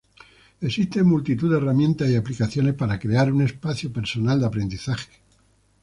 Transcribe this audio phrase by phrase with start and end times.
[0.61, 5.11] Existen multitud de herramientas y aplicaciones para crear un espacio personal de aprendizaje.